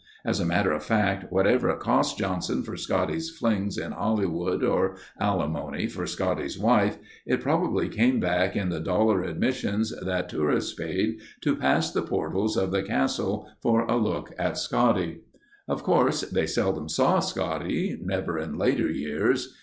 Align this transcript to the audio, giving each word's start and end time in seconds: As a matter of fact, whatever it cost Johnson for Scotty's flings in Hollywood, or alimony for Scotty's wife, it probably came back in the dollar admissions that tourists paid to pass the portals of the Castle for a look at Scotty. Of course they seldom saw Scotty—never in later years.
As 0.25 0.39
a 0.39 0.45
matter 0.47 0.71
of 0.71 0.83
fact, 0.83 1.31
whatever 1.31 1.69
it 1.69 1.79
cost 1.79 2.17
Johnson 2.17 2.63
for 2.63 2.75
Scotty's 2.75 3.29
flings 3.29 3.77
in 3.77 3.91
Hollywood, 3.91 4.63
or 4.63 4.95
alimony 5.19 5.85
for 5.85 6.07
Scotty's 6.07 6.57
wife, 6.57 6.97
it 7.23 7.39
probably 7.39 7.87
came 7.87 8.19
back 8.19 8.55
in 8.55 8.69
the 8.69 8.79
dollar 8.79 9.21
admissions 9.21 9.93
that 10.01 10.27
tourists 10.27 10.73
paid 10.73 11.19
to 11.41 11.55
pass 11.55 11.91
the 11.91 12.01
portals 12.01 12.57
of 12.57 12.71
the 12.71 12.81
Castle 12.81 13.47
for 13.61 13.83
a 13.83 13.95
look 13.95 14.31
at 14.39 14.57
Scotty. 14.57 15.19
Of 15.67 15.83
course 15.83 16.21
they 16.21 16.47
seldom 16.47 16.89
saw 16.89 17.19
Scotty—never 17.19 18.39
in 18.39 18.57
later 18.57 18.89
years. 18.89 19.55